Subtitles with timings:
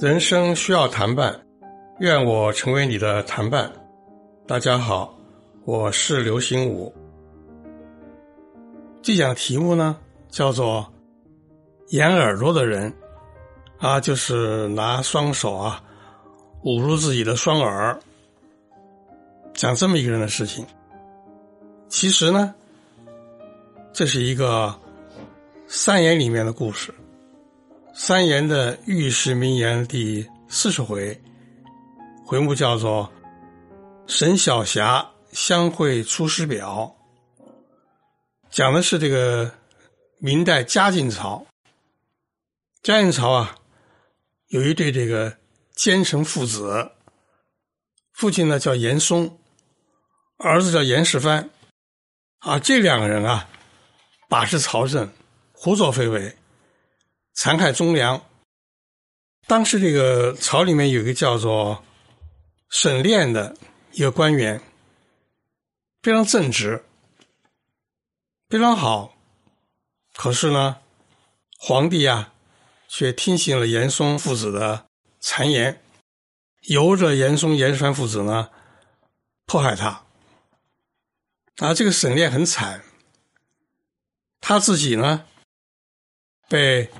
[0.00, 1.40] 人生需要谈伴，
[2.00, 3.72] 愿我成为你的谈伴。
[4.48, 5.16] 大家好，
[5.64, 6.92] 我是刘心武。
[9.00, 9.96] 这讲题目呢，
[10.28, 10.92] 叫做
[11.90, 12.92] “掩耳朵的人”，
[13.78, 15.80] 啊，就是拿双手啊
[16.64, 17.96] 捂住自己的双耳，
[19.54, 20.66] 讲这么一个人的事情。
[21.88, 22.52] 其实呢，
[23.94, 24.80] 这是一个
[25.68, 26.94] 三言里面的故事。
[27.94, 31.20] 三言的御史名言第四十回，
[32.24, 33.12] 回目叫做
[34.10, 36.96] 《沈小霞相会出师表》，
[38.50, 39.52] 讲的是这个
[40.18, 41.46] 明代嘉靖朝。
[42.82, 43.56] 嘉靖朝啊，
[44.48, 45.36] 有一对这个
[45.74, 46.92] 奸臣父子，
[48.14, 49.38] 父亲呢叫严嵩，
[50.38, 51.50] 儿子叫严世蕃，
[52.38, 53.46] 啊，这两个人啊，
[54.32, 55.12] 把持朝政，
[55.52, 56.34] 胡作非为。
[57.34, 58.24] 残害忠良。
[59.46, 61.84] 当时这个朝里面有一个叫做
[62.70, 63.54] 沈炼的
[63.90, 64.62] 一个官员，
[66.00, 66.82] 非常正直，
[68.48, 69.14] 非常好。
[70.14, 70.78] 可是呢，
[71.58, 72.32] 皇帝啊，
[72.88, 74.86] 却听信了严嵩父子的
[75.20, 75.82] 谗言，
[76.68, 78.48] 由着严嵩、严栓父子呢，
[79.44, 80.06] 迫害他。
[81.58, 82.82] 啊，这个沈炼很惨，
[84.42, 85.24] 他自己呢，
[86.50, 86.90] 被。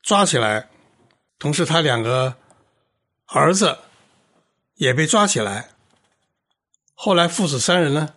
[0.00, 0.70] 抓起来，
[1.38, 2.34] 同时他两个
[3.26, 3.78] 儿子
[4.76, 5.68] 也被抓起来。
[6.94, 8.14] 后来父子三人呢，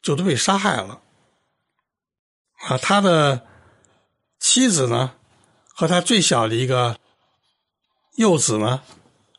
[0.00, 1.02] 就都被杀害了。
[2.66, 3.46] 啊，他的
[4.38, 5.16] 妻子呢，
[5.68, 6.98] 和他最小的一个
[8.14, 8.82] 幼子呢，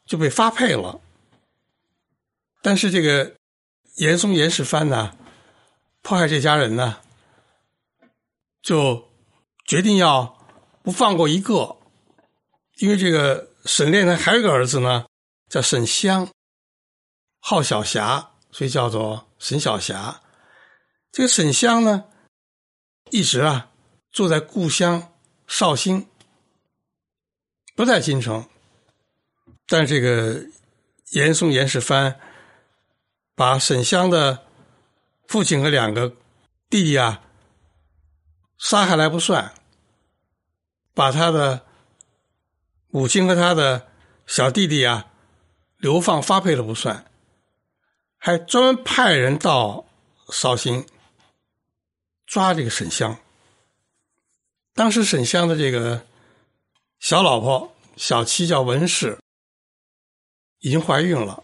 [0.06, 1.02] 就被发配了。
[2.62, 3.36] 但是这个
[3.96, 5.18] 严嵩、严世蕃呢，
[6.04, 7.02] 迫害这家人呢，
[8.66, 9.08] 就
[9.64, 10.34] 决定要。
[10.86, 11.78] 不放过一个，
[12.78, 15.08] 因为这个沈炼呢，还有个儿子呢，
[15.50, 16.30] 叫沈香，
[17.40, 20.22] 号小霞，所以叫做沈小霞。
[21.12, 22.06] 这个沈香呢，
[23.10, 23.72] 一直啊
[24.12, 25.12] 住在故乡
[25.48, 26.08] 绍兴，
[27.76, 28.48] 不在京城。
[29.66, 30.40] 但这个
[31.14, 32.16] 严嵩、严世蕃
[33.34, 34.46] 把沈香的
[35.28, 36.10] 父亲和两个
[36.70, 37.24] 弟弟啊
[38.58, 39.54] 杀下来不算。
[40.94, 41.66] 把他的
[42.88, 43.92] 母亲和他的
[44.26, 45.08] 小弟弟啊
[45.76, 47.12] 流放发配了不算，
[48.18, 49.86] 还专门派人到
[50.30, 50.88] 绍兴
[52.26, 53.20] 抓这个沈香。
[54.74, 56.06] 当时沈香的这个
[57.00, 59.20] 小老婆、小妻叫文氏，
[60.60, 61.44] 已经怀孕了。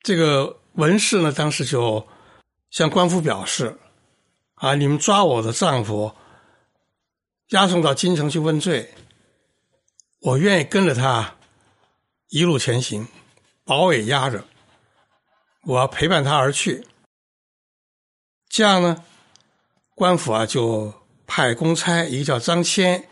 [0.00, 2.04] 这个文氏呢，当时就
[2.70, 3.78] 向官府表示
[4.56, 6.14] ：“啊，你们抓我的丈夫。”
[7.50, 8.92] 押送到京城去问罪，
[10.22, 11.36] 我愿意跟着他
[12.26, 13.06] 一路前行，
[13.64, 14.44] 把我也押着，
[15.62, 16.84] 我要陪伴他而去。
[18.48, 19.04] 这样呢，
[19.94, 20.92] 官府啊就
[21.24, 23.04] 派公差，一个叫张骞，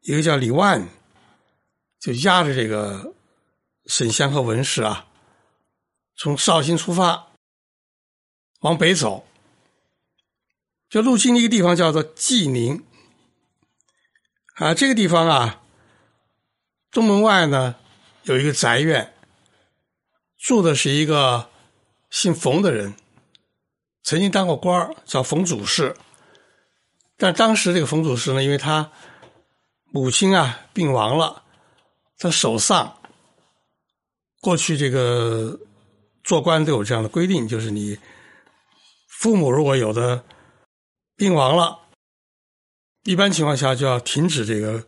[0.00, 0.88] 一个叫李万，
[2.00, 3.14] 就押着这个
[3.86, 5.06] 沈香和文氏啊，
[6.16, 7.28] 从绍兴出发，
[8.62, 9.24] 往北走，
[10.94, 12.84] 就路经一个地方叫做济宁。
[14.54, 15.60] 啊，这个地方啊，
[16.92, 17.74] 东门外呢
[18.22, 19.12] 有一个宅院，
[20.38, 21.50] 住的是一个
[22.10, 22.94] 姓冯的人，
[24.04, 25.96] 曾经当过官叫冯祖师。
[27.16, 28.92] 但当时这个冯祖师呢，因为他
[29.90, 31.42] 母亲啊病亡了，
[32.18, 32.96] 他守丧。
[34.40, 35.58] 过去这个
[36.22, 37.98] 做官都有这样的规定，就是你
[39.08, 40.24] 父母如果有的
[41.16, 41.80] 病亡了。
[43.02, 44.86] 一般情况下就要停止这个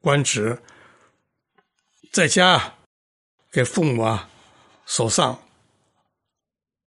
[0.00, 0.62] 官职，
[2.12, 2.74] 在家
[3.50, 4.30] 给父母啊
[4.86, 5.42] 守丧，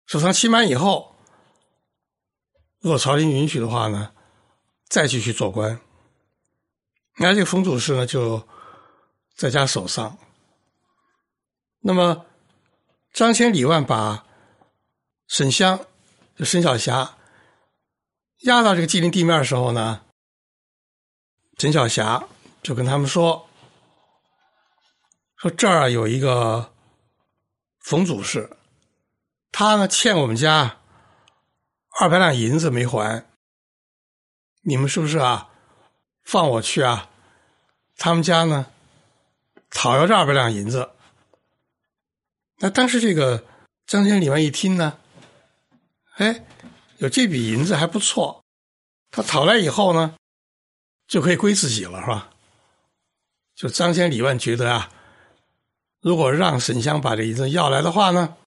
[0.05, 1.15] 守丧期满以后，
[2.79, 4.11] 如果朝廷允许的话呢，
[4.89, 5.79] 再继续做官。
[7.15, 8.45] 那这个冯祖师呢就
[9.35, 10.17] 在家守丧。
[11.79, 12.25] 那么
[13.13, 14.25] 张骞、李万把
[15.27, 15.85] 沈香
[16.35, 17.17] 就沈小霞
[18.39, 20.01] 压到这个吉林地面的时候呢。
[21.57, 22.23] 陈小霞
[22.63, 23.49] 就跟他们说
[25.35, 26.71] ：“说这儿有一个
[27.79, 28.49] 冯祖士，
[29.51, 30.77] 他呢欠我们家
[31.99, 33.25] 二百两银子没还，
[34.61, 35.49] 你们是不是啊？
[36.23, 37.09] 放我去啊？
[37.97, 38.67] 他们家呢
[39.69, 40.91] 讨要这二百两银子。
[42.59, 43.43] 那当时这个
[43.85, 44.97] 张千里面一听呢，
[46.15, 46.45] 哎，
[46.99, 48.43] 有这笔银子还不错，
[49.09, 50.15] 他讨来以后呢，
[51.07, 52.29] 就可以归自己了，是吧？
[53.55, 54.91] 就张先李万觉得啊，
[56.01, 58.37] 如果让沈香把这银子要来的话呢，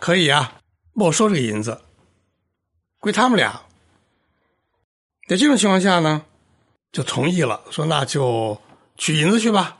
[0.00, 0.60] 可以啊，
[0.92, 1.82] 没收这个银子，
[3.00, 3.62] 归他们俩。
[5.28, 6.24] 在这种情况下呢，
[6.92, 8.58] 就同意了，说那就
[8.96, 9.78] 取银子去吧。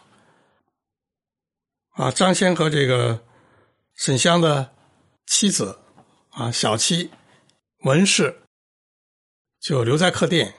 [1.93, 3.25] 啊，张先和这个
[3.95, 4.71] 沈香的
[5.27, 5.81] 妻子
[6.31, 7.11] 啊，小妻
[7.85, 8.43] 文氏
[9.61, 10.55] 就留在客店。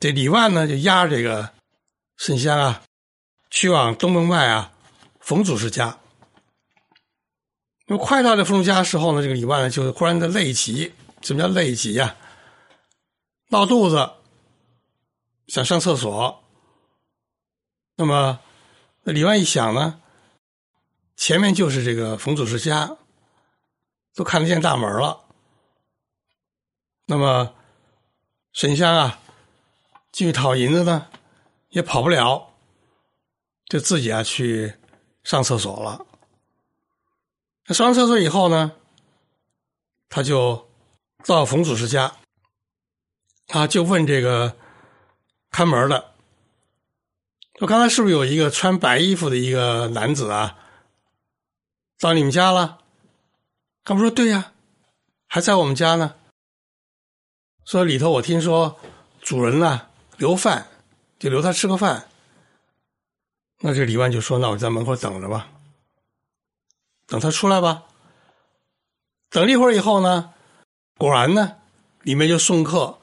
[0.00, 1.52] 这李万呢，就押这个
[2.16, 2.82] 沈香啊，
[3.50, 4.72] 去往东门外啊，
[5.20, 5.98] 冯祖师家。
[7.86, 10.92] 那么快到这冯祖家的时候呢，这个李万呢，就忽然的累极。
[11.20, 12.16] 什么叫累极呀？
[13.48, 14.12] 闹肚子，
[15.48, 16.44] 想上厕所。
[17.96, 18.38] 那么，
[19.02, 20.00] 那李万一想呢，
[21.16, 22.96] 前面就是这个冯祖师家，
[24.14, 25.27] 都看得见大门了。
[27.10, 27.54] 那么，
[28.52, 29.18] 沈香啊，
[30.12, 31.06] 进去讨银子呢，
[31.70, 32.50] 也跑不了，
[33.64, 34.74] 就自己啊去
[35.24, 36.04] 上厕所了。
[37.64, 38.72] 那上完厕所以后呢，
[40.10, 40.68] 他就
[41.24, 42.12] 到冯祖师家。
[43.46, 44.54] 啊，就问这个
[45.50, 46.12] 看门的，
[47.58, 50.58] 说刚才是不是有一个穿白衣服的一个男子啊，
[51.98, 52.80] 到你们家了？
[53.82, 54.52] 他们说对呀，
[55.26, 56.16] 还在我们家呢。
[57.68, 58.80] 说里头我听说
[59.20, 60.66] 主人呢留饭，
[61.18, 62.08] 就留他吃个饭。
[63.60, 65.50] 那这李万就说：“那我在门口等着吧，
[67.06, 67.84] 等他出来吧。”
[69.28, 70.32] 等了一会儿以后呢，
[70.96, 71.58] 果然呢，
[72.00, 72.98] 里面就送客。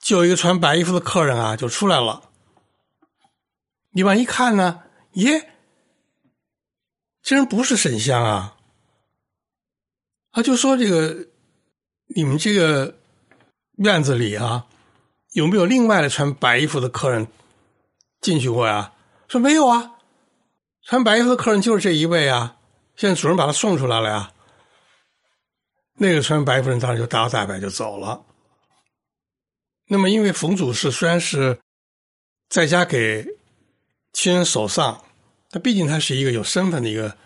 [0.00, 2.30] 就有一个穿白衣服的客人啊，就出来了。
[3.90, 5.52] 李万一看呢，耶，
[7.20, 8.56] 这人不是沈香啊！
[10.32, 11.28] 他就说：“这个
[12.06, 12.96] 你们这个
[13.76, 14.66] 院子里啊，
[15.32, 17.26] 有没有另外的穿白衣服的客人
[18.20, 18.92] 进去过呀？”
[19.28, 19.92] 说：“没有啊，
[20.82, 22.56] 穿白衣服的客人就是这一位啊。
[22.96, 24.32] 现在主人把他送出来了呀。”
[25.96, 28.24] 那个穿白衣服人当然就大摇大摆就走了。
[29.86, 31.60] 那么，因为冯祖师虽然是
[32.48, 33.26] 在家给
[34.12, 35.04] 亲人守丧，
[35.50, 37.16] 但毕竟他是一个有身份的一个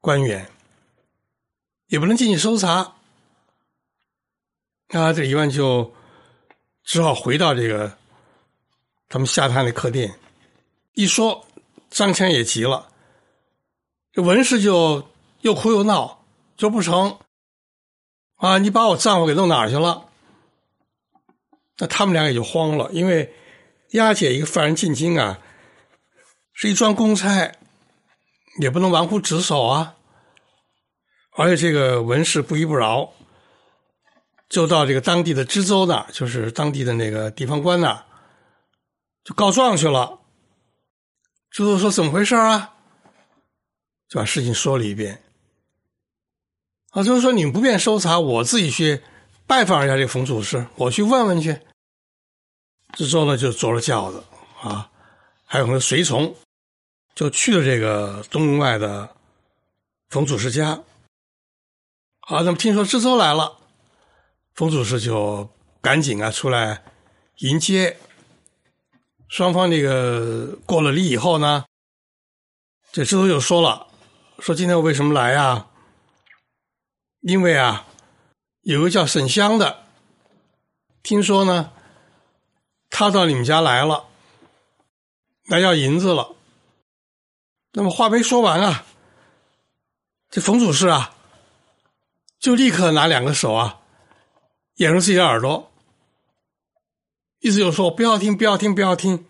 [0.00, 0.50] 官员，
[1.88, 2.96] 也不能进去搜查。
[4.92, 5.92] 那这一万就
[6.84, 7.96] 只好回到这个
[9.08, 10.14] 他们下榻的客店。
[10.94, 11.46] 一说，
[11.88, 12.88] 张骞也急了，
[14.12, 15.08] 这文氏就
[15.40, 16.24] 又哭又闹，
[16.56, 17.18] 说不成
[18.36, 18.58] 啊！
[18.58, 20.06] 你把我丈夫给弄哪儿去了？
[21.78, 23.32] 那他们俩也就慌了，因为
[23.92, 25.38] 押解一个犯人进京啊，
[26.52, 27.52] 是一桩公差，
[28.60, 29.94] 也不能玩忽职守啊。
[31.36, 33.12] 而且这个文氏不依不饶，
[34.50, 38.04] 就到这个当地的知州那儿，就是当地的那个地方官那儿，
[39.24, 40.18] 就告状去了。
[41.50, 42.74] 知州说：“怎么回事啊？”
[44.10, 45.22] 就把事情说了一遍。
[46.90, 49.00] 啊，就是说你们不便搜查，我自己去
[49.46, 51.60] 拜访一下这个冯祖师，我去问问去。
[52.94, 54.24] 知州呢，就坐了轿子
[54.60, 54.90] 啊，
[55.44, 56.34] 还有很多随从，
[57.14, 59.14] 就去了这个东门外的
[60.08, 60.82] 冯祖师家。
[62.18, 63.59] 好，那么听说知州来了，
[64.60, 65.48] 冯祖师就
[65.80, 66.84] 赶紧啊出来
[67.38, 67.96] 迎接。
[69.26, 71.64] 双方那个过了礼以后呢，
[72.92, 73.86] 这知州就说了
[74.38, 75.68] ：“说今天我为什么来呀？
[77.22, 77.86] 因为啊，
[78.60, 79.84] 有个叫沈香的，
[81.02, 81.72] 听说呢。”
[82.90, 84.08] 他到你们家来了，
[85.46, 86.36] 来要银子了。
[87.72, 88.84] 那么话没说完啊，
[90.28, 91.14] 这冯祖师啊，
[92.38, 93.79] 就立刻拿两个手啊
[94.80, 95.70] 掩住自己的耳朵，
[97.38, 99.26] 意思就是说不要听，不要听，不要听。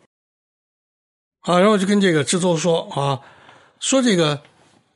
[1.40, 3.20] 啊，然后就跟这个知州说啊，
[3.80, 4.42] 说这个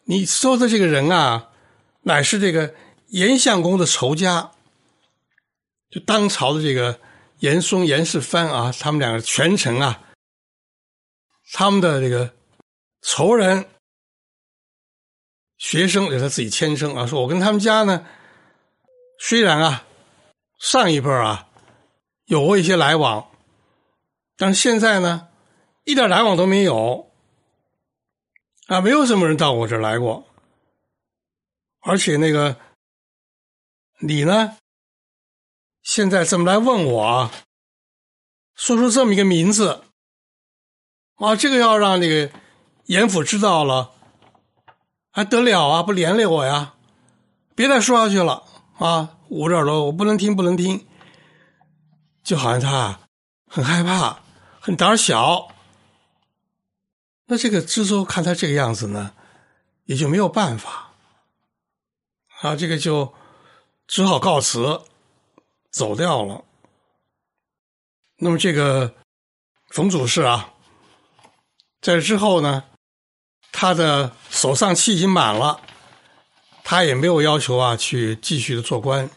[0.05, 1.51] 你说的这个人啊，
[2.03, 2.75] 乃是这个
[3.09, 4.53] 严相公的仇家，
[5.91, 7.01] 就当朝的这个。
[7.41, 10.01] 严嵩、严世蕃啊，他们两个权臣啊，
[11.53, 12.33] 他们的这个
[13.03, 13.69] 仇人、
[15.59, 17.07] 学生也是他自己亲生啊。
[17.07, 18.07] 说我跟他们家呢，
[19.19, 19.85] 虽然啊，
[20.67, 21.47] 上一辈啊
[22.25, 23.29] 有过一些来往，
[24.35, 25.29] 但是现在呢，
[25.85, 27.13] 一点来往都没有
[28.69, 30.25] 啊，没有什么人到我这儿来过，
[31.81, 32.57] 而且那个
[34.01, 34.57] 你呢？
[35.83, 37.31] 现在这么来问我，啊
[38.55, 39.85] 说出这么一个名字，
[41.17, 42.33] 啊，这个要让那个
[42.87, 43.93] 严府知道了，
[45.11, 45.83] 还得了啊？
[45.83, 46.75] 不连累我呀？
[47.55, 48.45] 别再说下去了
[48.79, 50.87] 啊，捂着耳朵，我不能听，不能听，
[52.23, 53.01] 就好像他
[53.47, 54.21] 很害怕，
[54.61, 55.49] 很胆小。
[57.27, 59.15] 那这个知州看他这个样子呢，
[59.85, 60.93] 也就没有办法，
[62.41, 63.15] 啊，这个就
[63.87, 64.83] 只好告辞，
[65.71, 66.45] 走掉了。
[68.17, 68.95] 那么这个
[69.71, 70.53] 冯祖氏啊，
[71.81, 72.65] 在之后呢，
[73.53, 75.61] 他的手上气已经满了，
[76.67, 79.11] 他也没有要求啊去继续的做官，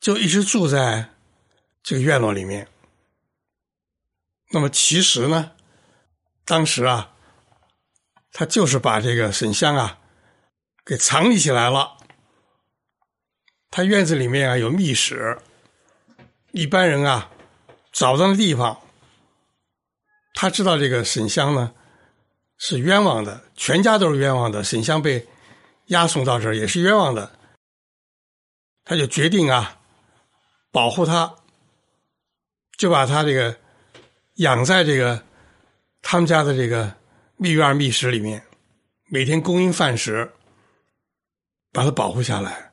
[0.00, 1.10] 就一直住在
[1.84, 2.68] 这个院落里面。
[4.50, 5.52] 那么其实呢？
[6.44, 7.12] 当时啊，
[8.32, 10.00] 他就是把这个沈香啊
[10.84, 11.96] 给藏匿起来了。
[13.70, 15.38] 他院子里面啊有密室，
[16.50, 17.30] 一般人啊
[17.92, 18.80] 找不到的地方。
[20.34, 21.72] 他知道这个沈香呢
[22.58, 24.64] 是冤枉的，全家都是冤枉的。
[24.64, 25.26] 沈香被
[25.86, 27.38] 押送到这儿也是冤枉的，
[28.84, 29.80] 他就决定啊
[30.70, 31.34] 保护他，
[32.76, 33.56] 就把他这个
[34.34, 35.24] 养在这个。
[36.06, 36.94] 他们家的这个
[37.36, 38.44] 密院密室里面，
[39.06, 40.30] 每天供应饭食，
[41.72, 42.72] 把他保护下来，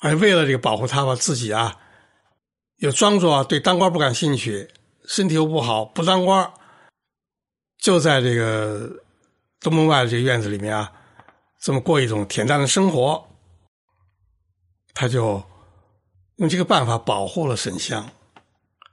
[0.00, 1.74] 而为了这个保护他吧，自己啊，
[2.76, 4.68] 又装作对当官不感兴趣，
[5.06, 6.52] 身体又不好，不当官，
[7.78, 9.02] 就在这个
[9.60, 10.92] 东门外的这个院子里面啊，
[11.64, 13.26] 这么过一种恬淡的生活。
[14.92, 15.42] 他就
[16.36, 18.12] 用这个办法保护了沈香，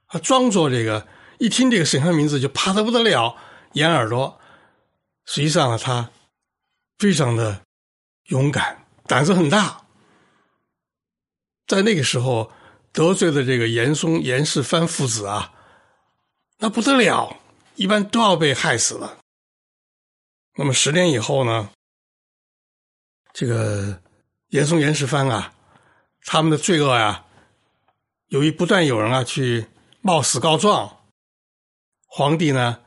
[0.08, 1.06] 他装作这个。
[1.38, 3.36] 一听这个沈香名字就怕的不得了，
[3.74, 4.40] 掩耳朵。
[5.26, 6.12] 实际上呢，他
[7.00, 7.64] 非常的
[8.26, 9.88] 勇敢，胆子很大。
[11.66, 12.52] 在那个时候
[12.92, 15.52] 得罪的这个严嵩、严世蕃父子啊，
[16.60, 17.38] 那不得了，
[17.74, 19.18] 一般都要被害死了。
[20.58, 21.72] 那么十年以后呢，
[23.34, 24.02] 这个
[24.50, 25.54] 严嵩、严世蕃啊，
[26.26, 27.26] 他们的罪恶啊，
[28.28, 29.68] 由于不断有人啊去
[30.02, 30.98] 冒死告状。
[32.08, 32.82] 皇帝呢，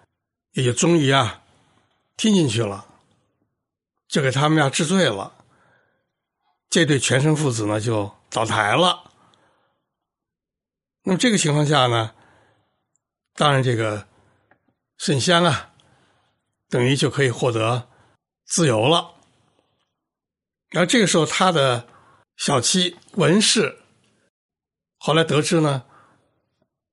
[0.52, 1.42] 也就终于啊
[2.16, 2.86] 听进去了，
[4.06, 5.32] 就给他们家治罪了。
[6.68, 9.10] 这对全生父子呢就倒台了。
[11.04, 12.14] 那么这个情况下呢，
[13.34, 14.06] 当然这个
[14.98, 15.72] 沈香啊，
[16.68, 17.88] 等于就可以获得
[18.44, 19.13] 自由了。
[20.75, 21.87] 然后这个时候，他的
[22.37, 23.78] 小妻文氏
[24.99, 25.85] 后来得知呢，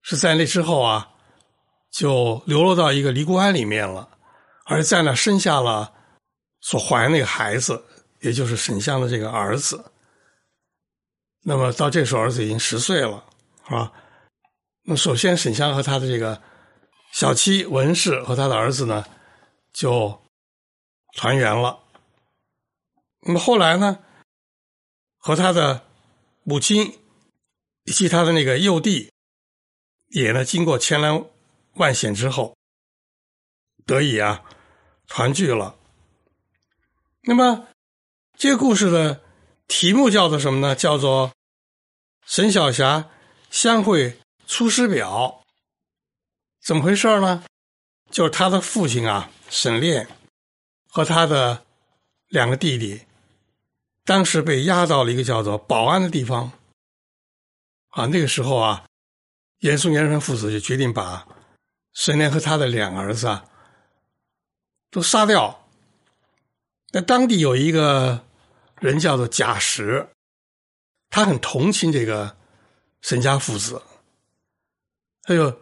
[0.01, 1.09] 是在那之后啊。
[1.91, 4.07] 就流落到一个尼姑庵里面了，
[4.63, 5.91] 而在那生下了
[6.61, 7.83] 所怀那个孩子，
[8.21, 9.91] 也就是沈香的这个儿子。
[11.43, 13.21] 那么到这时候，儿子已经十岁了，
[13.67, 13.91] 是吧？
[14.85, 16.41] 那首先，沈香和他的这个
[17.11, 19.05] 小妻文氏和他的儿子呢，
[19.73, 20.17] 就
[21.17, 21.77] 团圆了。
[23.21, 23.99] 那么后来呢，
[25.17, 25.85] 和他的
[26.43, 26.99] 母亲
[27.83, 29.11] 以及他的那个幼弟，
[30.07, 31.25] 也呢，经过千难。
[31.75, 32.57] 万险之后，
[33.85, 34.43] 得以啊
[35.07, 35.77] 团聚了。
[37.21, 37.69] 那么
[38.35, 39.23] 这个故事的
[39.69, 40.75] 题目叫做什么呢？
[40.75, 41.29] 叫做
[42.25, 43.09] 《沈小霞
[43.49, 45.41] 相会出师表》。
[46.61, 47.45] 怎么回事呢？
[48.11, 50.09] 就是他的父亲啊沈炼
[50.89, 51.65] 和他的
[52.27, 53.05] 两个弟弟，
[54.11, 56.51] 当时被押到了一个叫做保安的地方。
[57.91, 58.85] 啊，那个时候啊，
[59.59, 61.25] 严嵩、严顺父子就决定把。
[61.93, 63.45] 沈炼和他的两个儿子啊，
[64.89, 65.65] 都杀掉。
[66.91, 68.25] 那当地有一个
[68.81, 70.09] 人叫做贾石，
[71.09, 72.35] 他很同情这个
[72.99, 73.81] 沈家父子，
[75.21, 75.57] 他就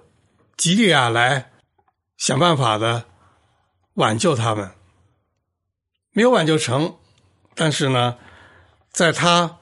[0.57, 1.51] 极力啊来
[2.17, 3.05] 想办法的
[3.93, 4.71] 挽救他们，
[6.13, 6.97] 没有挽救成。
[7.53, 8.17] 但是呢，
[8.91, 9.57] 在他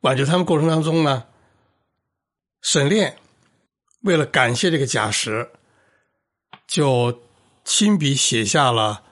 [0.00, 1.26] 挽救他们过程当中呢，
[2.60, 3.18] 沈炼
[4.02, 5.50] 为了感谢这个贾石。
[6.66, 7.22] 就
[7.62, 9.04] 亲笔写下了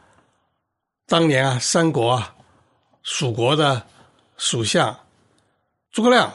[1.06, 2.34] 当年啊，三国啊，
[3.02, 3.86] 蜀国的
[4.38, 5.06] 属相
[5.90, 6.32] 诸葛亮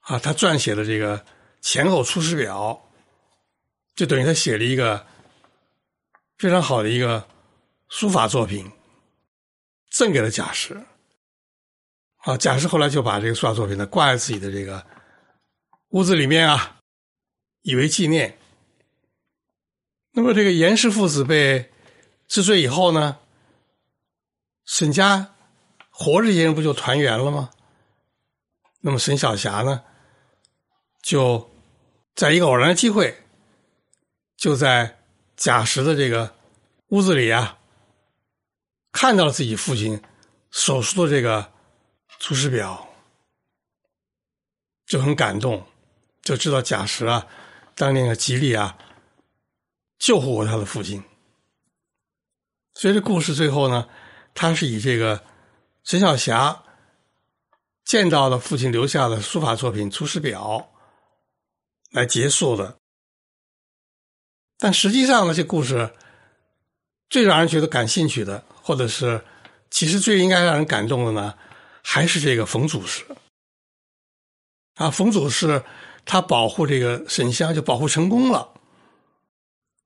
[0.00, 1.24] 啊，他撰写的这个
[1.60, 2.88] 前后出师表，
[3.94, 5.06] 就等于他写了一个
[6.38, 7.28] 非常好的一个
[7.88, 8.72] 书法作品，
[9.90, 10.82] 赠给了贾石。
[12.22, 14.84] 啊，贾氏后来就把这个书法作品呢挂在自己的这个
[15.90, 16.80] 屋子里面啊，
[17.62, 18.38] 以为纪念。
[20.12, 21.70] 那么，这个严氏父子被
[22.28, 23.18] 治罪以后呢，
[24.64, 25.34] 沈家
[25.90, 27.50] 活着这些人不就团圆了吗？
[28.82, 29.82] 那么，沈小霞呢，
[31.02, 31.50] 就
[32.14, 33.24] 在一个偶然的机会，
[34.36, 34.98] 就在
[35.34, 36.34] 贾石的这个
[36.88, 37.58] 屋子里啊，
[38.92, 40.00] 看到了自己父亲
[40.50, 41.52] 手书的这个
[42.22, 42.88] 出师表。
[44.86, 45.66] 就很感动，
[46.20, 47.26] 就知道贾石啊，
[47.74, 48.76] 当年的吉利啊，
[49.98, 51.02] 救护过他的父亲。
[52.74, 53.88] 所以这故事最后呢，
[54.34, 55.24] 他是以这个
[55.82, 56.62] 沈小霞
[57.84, 60.70] 见到了父亲留下的书法作品《出师表》
[61.96, 62.76] 来结束的。
[64.58, 65.90] 但实际上呢，这故事
[67.08, 69.24] 最让人觉得感兴趣的，或者是
[69.70, 71.34] 其实最应该让人感动的呢，
[71.82, 73.04] 还是这个冯祖师。
[74.74, 75.62] 啊，冯祖师
[76.04, 78.54] 他保护这个沈香就保护成功了，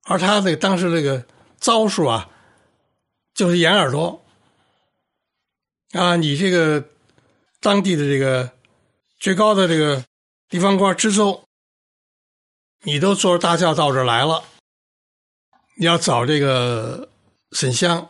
[0.03, 1.25] 而他这个当时这个
[1.59, 2.29] 招数啊，
[3.33, 4.23] 就是掩耳朵。
[5.91, 6.89] 啊，你这个
[7.59, 8.51] 当地的这个
[9.19, 10.05] 最高的这个
[10.49, 11.43] 地方官知州，
[12.83, 14.43] 你都坐着大轿到这儿来了，
[15.77, 17.09] 你要找这个
[17.51, 18.09] 沈香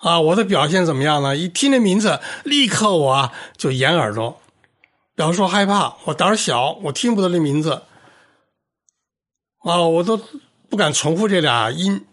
[0.00, 1.36] 啊，我的表现怎么样呢？
[1.36, 4.40] 一听这名字，立刻我就掩耳朵。
[5.14, 7.82] 表示说害怕，我胆儿小，我听不得这名字，
[9.58, 10.18] 啊，我都
[10.70, 12.06] 不敢重复这俩音，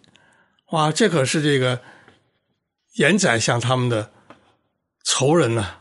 [0.72, 1.80] 哇，这可是这个
[2.96, 4.12] 严宰相他们的
[5.06, 5.76] 仇人呢，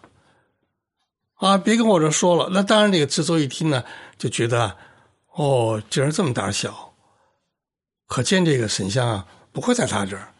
[1.39, 2.51] 啊，别跟我这说了。
[2.53, 3.83] 那当然，这个知州一听呢，
[4.17, 4.77] 就觉得，
[5.35, 6.95] 哦，竟然这么胆小，
[8.07, 10.33] 可见这个沈相啊不会在他这儿，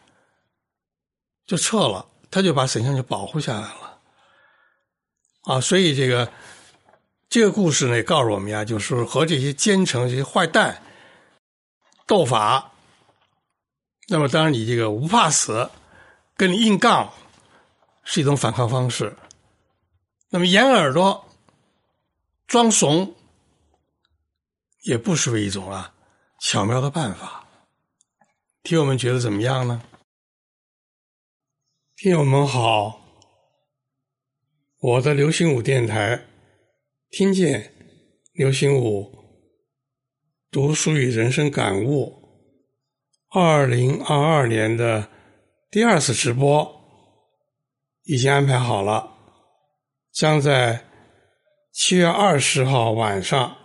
[1.47, 3.99] 就撤了，他就把沈相就保护下来了，
[5.45, 6.31] 啊，所以这个。
[7.29, 10.81] 这个故事呢，告诉我们呀，就是和这些奸臣、这些坏蛋
[12.05, 12.71] 斗法。
[14.07, 15.69] 那么，当然你这个不怕死，
[16.37, 17.11] 跟你硬杠
[18.05, 19.13] 是一种反抗方式。
[20.29, 21.27] 那么，掩耳朵、
[22.47, 23.13] 装怂，
[24.83, 25.91] 也不失为一种啊
[26.39, 27.45] 巧妙的办法。
[28.63, 29.83] 听友们觉得怎么样呢？
[31.99, 33.01] 听友们好，
[34.77, 36.27] 我的流行舞电台。
[37.09, 37.73] 听见
[38.33, 39.11] 流行舞
[40.51, 42.13] 读书与人生感悟，
[43.31, 45.09] 二零二二年的
[45.71, 46.71] 第二次直播
[48.03, 49.11] 已经安排好了，
[50.11, 50.85] 将在
[51.71, 53.57] 七月二十号晚上，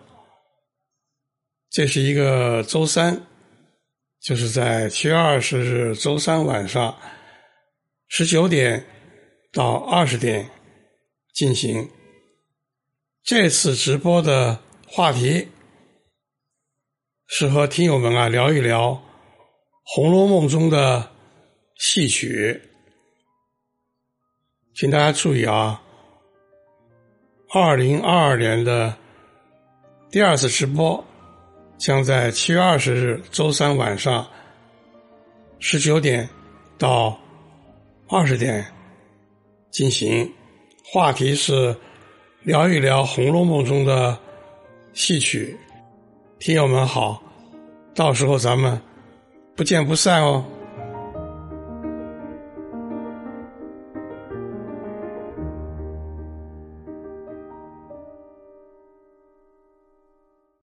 [1.69, 3.27] 这是一个周三，
[4.23, 6.99] 就是在七月二十日周三晚上
[8.15, 8.85] 十九点
[9.55, 10.47] 到二十点
[11.33, 11.89] 进行。
[13.25, 15.49] 这次直播的话题
[17.27, 18.91] 是和听友们啊聊一聊
[19.83, 21.11] 《红楼梦》中的
[21.79, 22.61] 戏曲，
[24.75, 25.83] 请大家注意啊，
[27.49, 28.95] 二零二二年的
[30.11, 31.03] 第二次直播
[31.79, 34.29] 将在七月二十日周三晚上
[35.59, 36.29] 十九点
[36.77, 37.19] 到
[38.13, 38.63] 二十点
[39.71, 40.31] 进行，
[40.85, 41.75] 话题是。
[42.45, 44.19] 聊一聊《红楼梦》中的
[44.95, 45.57] 戏曲，
[46.41, 47.23] 听友们好，
[47.95, 48.83] 到时候咱们
[49.55, 50.45] 不见不散哦。